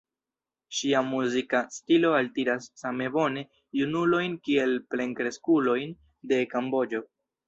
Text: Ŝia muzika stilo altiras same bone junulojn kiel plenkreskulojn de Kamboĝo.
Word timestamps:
Ŝia 0.75 1.01
muzika 1.09 1.59
stilo 1.73 2.09
altiras 2.19 2.67
same 2.83 3.09
bone 3.17 3.43
junulojn 3.81 4.39
kiel 4.47 4.73
plenkreskulojn 4.95 5.93
de 6.33 6.41
Kamboĝo. 6.55 7.03